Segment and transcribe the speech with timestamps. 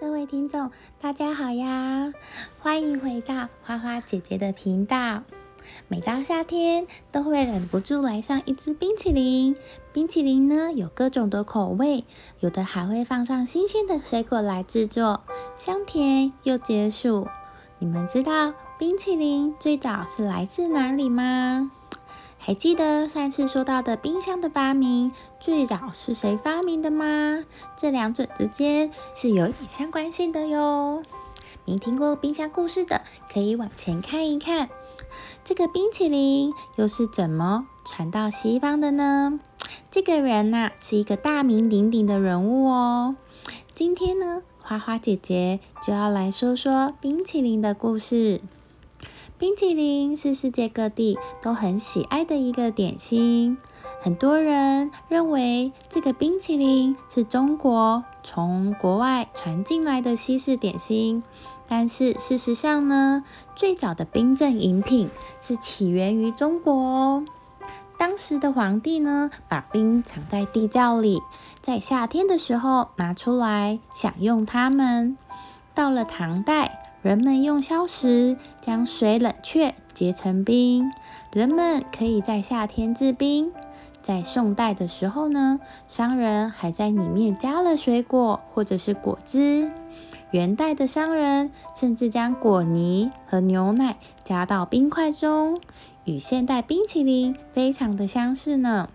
[0.00, 0.70] 各位听众，
[1.00, 2.12] 大家好呀！
[2.58, 5.22] 欢迎回到花花姐姐的频道。
[5.88, 9.56] 每到夏天，都会忍不住来上一支冰淇淋。
[9.92, 12.04] 冰淇淋呢，有各种的口味，
[12.40, 15.22] 有的还会放上新鲜的水果来制作，
[15.56, 17.28] 香甜又解暑。
[17.78, 21.70] 你们知道冰淇淋最早是来自哪里吗？
[22.46, 27.42] 还记得上次说到的冰箱的发明，最早是谁发明的吗？
[27.74, 31.02] 这两者之间是有点相关性的哟。
[31.64, 33.00] 没听过冰箱故事的，
[33.32, 34.68] 可以往前看一看。
[35.42, 39.40] 这个冰淇淋又是怎么传到西方的呢？
[39.90, 43.16] 这个人呐，是一个大名鼎鼎的人物哦。
[43.72, 48.42] 今天呢，花花姐姐就要来说说冰淇淋的故事。
[49.38, 53.58] 冰淇淋是世界各地都很喜爱的一个点心，
[54.02, 61.22] 很多人认为这个冰淇淋是中国从国外传进来的西式点心，
[61.68, 63.24] 但是事实上呢，
[63.56, 65.10] 最早的冰镇饮品
[65.40, 67.24] 是起源于中国哦。
[67.98, 71.20] 当时的皇帝呢，把冰藏在地窖里，
[71.60, 75.16] 在夏天的时候拿出来享用它们。
[75.74, 76.83] 到了唐代。
[77.04, 80.90] 人们用硝石将水冷却结成冰，
[81.34, 83.52] 人们可以在夏天制冰。
[84.00, 89.70] 在宋代的时候呢，商人还在里面加了水果或者是果汁。
[90.30, 95.60] 元代的商人甚至将果泥和牛奶加到冰块中，
[96.06, 98.88] 与现代冰淇淋非常的相似呢。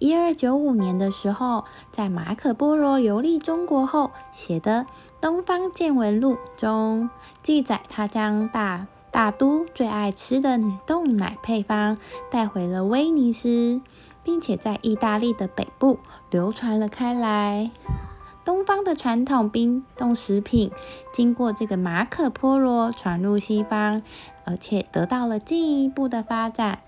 [0.00, 4.86] 一二九五年的时候，在马可波罗游历中国后写的
[5.20, 7.10] 《东方见闻录》中
[7.42, 11.98] 记载，他将大大都最爱吃的冻奶配方
[12.30, 13.82] 带回了威尼斯，
[14.24, 15.98] 并且在意大利的北部
[16.30, 17.70] 流传了开来。
[18.42, 20.72] 东方的传统冰冻食品，
[21.12, 24.02] 经过这个马可波罗传入西方，
[24.46, 26.78] 而且得到了进一步的发展，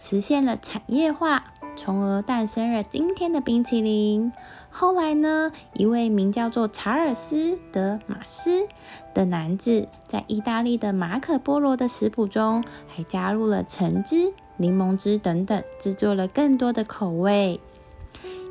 [0.00, 1.52] 实现了产业化。
[1.76, 4.32] 从而诞生了今天的冰淇淋。
[4.70, 8.66] 后来呢，一位名叫做查尔斯·德马斯
[9.14, 17.60] 的男子，在意大利的马可波罗的食谱中，还加入了橙汁、柠檬汁等等，制作了更多的口味。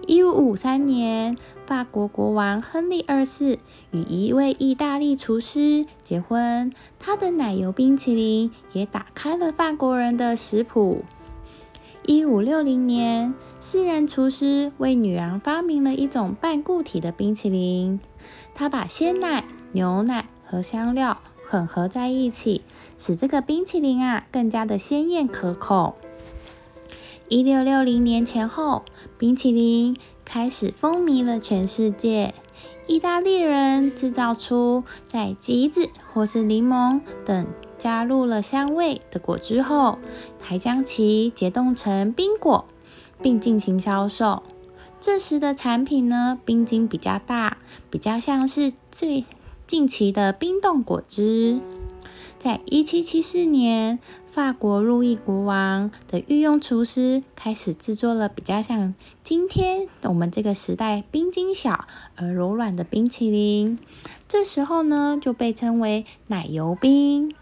[0.08, 1.36] 一五五三年，
[1.66, 3.58] 法国国王亨利二世
[3.90, 11.04] 与一位意大利厨师结婚，他的奶油冰淇淋也打开了法国人的食谱。
[12.08, 18.00] 一五六零年，私人厨师为女儿发明了一种半固体的冰淇淋。
[18.54, 21.18] 他把鲜奶、牛奶和香料
[21.50, 22.62] 混合在一起，
[23.00, 25.96] 使这个冰淇淋啊更加的鲜艳可口。
[27.28, 28.84] 一六六零年前后，
[29.18, 32.36] 冰淇淋开始风靡了全世界。
[32.88, 37.46] 意大利人制造出在橘子或是柠檬等。
[37.78, 40.00] 加入了香味的果汁后，
[40.42, 42.66] 还将其解冻成冰果，
[43.22, 44.42] 并进行销售。
[45.00, 47.58] 这时的产品呢，冰晶比较大，
[47.92, 49.26] 比较像是最
[49.68, 51.60] 近期的冰冻果汁。
[52.38, 53.98] 在一七七四年，
[54.32, 61.86] 法国路易国王的御用厨师开始制作了比较像今天我们这个时代冰晶小
[62.16, 63.80] 而柔软的冰淇淋。
[64.28, 67.34] 这时候呢，就被称为奶油冰。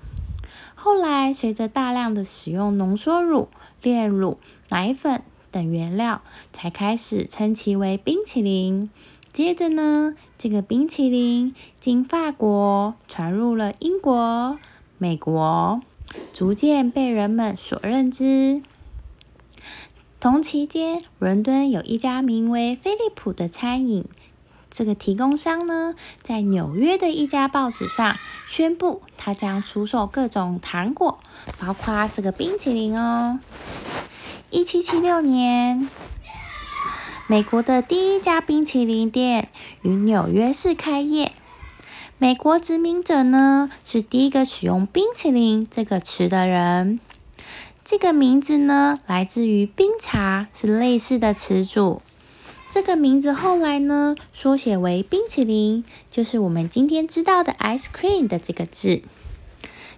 [0.76, 3.50] 后来，随着大量的使用浓缩乳、
[3.81, 4.38] 炼乳、
[4.70, 5.22] 奶粉
[5.52, 6.22] 等原料，
[6.54, 8.90] 才开始称其为冰淇淋。
[9.34, 14.60] 接着呢，这个冰淇淋经法国传入了英国、
[15.03, 15.81] 美国，
[16.34, 18.62] 逐渐被人们所认知。
[20.22, 24.06] 同期间，伦敦有一家名为飞利浦的餐饮。
[24.72, 28.16] 这个提供商呢，在纽约的一家报纸上
[28.47, 31.19] 宣布，他将出售各种糖果，
[31.59, 33.42] 包括这个冰淇淋哦。
[34.52, 35.90] 一七七六年，
[37.28, 39.50] 美国的第一家冰淇淋店
[39.81, 41.34] 于纽约市开业。
[42.24, 47.02] 美国殖民者呢，是第一个使用“冰淇淋”这个词的人。
[47.84, 52.02] 这个名字呢，来自于冰茶，是类似的词组。
[52.72, 59.02] 这个名字后来呢，缩写为冰淇淋，就是我们今天知道的 ice cream 的这个字。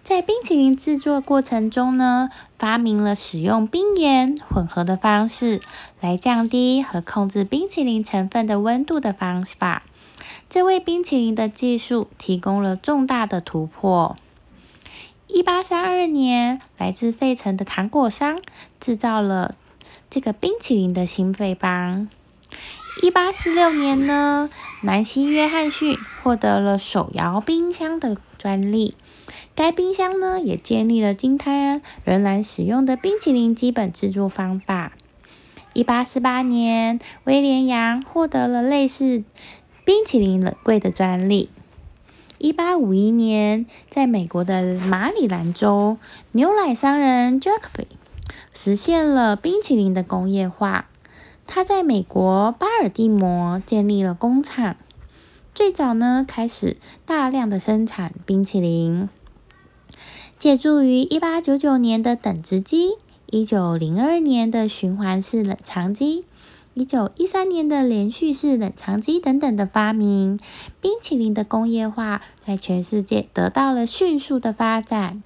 [0.03, 5.61] 在冰淇淋制作过程中呢，发明了使用冰盐混合的方式
[6.01, 9.83] 来降低和控制冰淇淋成分的温度的方法。
[10.49, 14.15] 这为冰淇淋的技术提供了重大的突破。
[15.27, 18.39] 一八三二年，来自费城的糖果商
[18.79, 19.55] 制造了
[20.09, 22.07] 这个冰淇淋的新配方。
[23.01, 24.49] 一八四六年呢，
[24.81, 28.95] 南希·约翰逊获得了手摇冰箱的专利。
[29.53, 34.93] 该冰箱呢，也建立了今天仍然使用的冰淇淋基本制作方法。
[35.73, 39.25] 一八四八年，威廉杨获得了类似
[39.85, 41.47] 冰淇淋冷柜的专利。
[42.39, 45.97] 一八五一年，在美国的马里兰州，
[46.31, 47.85] 牛奶商人 Jacoby
[48.51, 50.87] 实现了冰淇淋的工业化。
[51.45, 54.75] 他在美国巴尔的摩建立了工厂，
[55.53, 59.07] 最早呢开始大量的生产冰淇淋。
[60.39, 62.93] 借助于一八九九年的等值机、
[63.27, 66.25] 一九零二年的循环式冷藏机、
[66.77, 70.41] 一九一三年的连续式冷藏机等等的发明，
[70.81, 75.23] 冰淇淋的工业化在全世界得到了迅速的发展。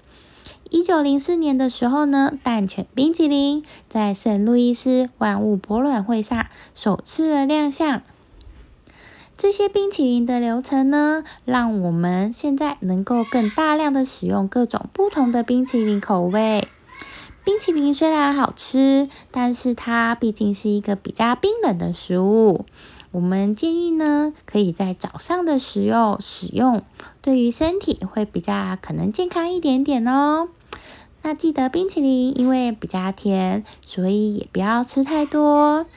[0.69, 8.03] 一九零四年的时候呢，蛋卷冰淇淋在圣路易斯万物博览会上首次的亮相。
[9.35, 16.67] 这些冰淇淋的流程呢，让我们现在能够更大量的使用各种不同的冰淇淋口味。
[17.49, 22.67] 冰淇淋虽然好吃，但是它毕竟是一个比较冰冷的食物。
[23.09, 26.83] 我们建议呢，可以在早上的时候使用，
[27.23, 30.49] 对于身体会比较可能健康一点点哦。
[31.23, 35.87] 那记得冰淇淋因为比较甜，所以也不要吃太多。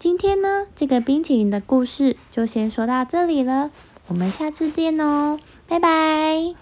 [0.00, 3.70] 今天呢，这个冰淇淋的故事就先说到这里了，
[4.08, 5.38] 我们下次见哦，
[5.68, 6.56] 拜拜。